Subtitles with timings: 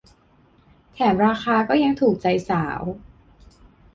[0.93, 2.81] แถมราคาก็ยังถูกใจสาว